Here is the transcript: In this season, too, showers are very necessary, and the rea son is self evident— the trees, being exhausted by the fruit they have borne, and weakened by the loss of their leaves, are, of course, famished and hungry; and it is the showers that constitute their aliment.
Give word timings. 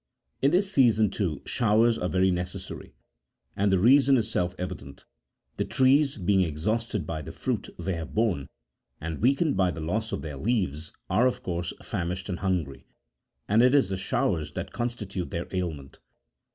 In 0.41 0.49
this 0.49 0.71
season, 0.71 1.11
too, 1.11 1.43
showers 1.45 1.95
are 1.99 2.09
very 2.09 2.31
necessary, 2.31 2.95
and 3.55 3.71
the 3.71 3.77
rea 3.77 3.99
son 3.99 4.17
is 4.17 4.31
self 4.31 4.55
evident— 4.57 5.05
the 5.57 5.63
trees, 5.63 6.17
being 6.17 6.41
exhausted 6.41 7.05
by 7.05 7.21
the 7.21 7.31
fruit 7.31 7.69
they 7.77 7.93
have 7.93 8.15
borne, 8.15 8.47
and 8.99 9.21
weakened 9.21 9.55
by 9.57 9.69
the 9.69 9.79
loss 9.79 10.11
of 10.11 10.23
their 10.23 10.37
leaves, 10.37 10.91
are, 11.07 11.27
of 11.27 11.43
course, 11.43 11.71
famished 11.83 12.29
and 12.29 12.39
hungry; 12.39 12.87
and 13.47 13.61
it 13.61 13.75
is 13.75 13.89
the 13.89 13.95
showers 13.97 14.53
that 14.53 14.73
constitute 14.73 15.29
their 15.29 15.47
aliment. 15.55 15.99